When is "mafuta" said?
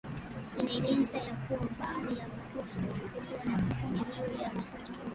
4.53-4.93